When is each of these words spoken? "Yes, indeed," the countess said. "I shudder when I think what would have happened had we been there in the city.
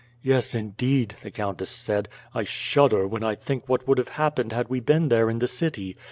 "Yes, 0.23 0.55
indeed," 0.55 1.13
the 1.21 1.29
countess 1.29 1.69
said. 1.69 2.09
"I 2.33 2.43
shudder 2.43 3.07
when 3.07 3.23
I 3.23 3.35
think 3.35 3.69
what 3.69 3.87
would 3.87 3.99
have 3.99 4.09
happened 4.17 4.51
had 4.51 4.67
we 4.67 4.79
been 4.79 5.09
there 5.09 5.29
in 5.29 5.37
the 5.37 5.47
city. 5.47 5.95